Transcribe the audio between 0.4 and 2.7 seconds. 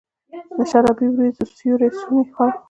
د شرابې اوریځو سیوري څوڼي خپروي